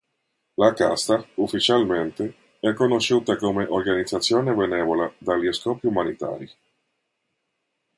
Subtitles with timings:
[0.57, 6.51] La casta, ufficialmente, è conosciuta come organizzazione benevola dagli scopi umanitari.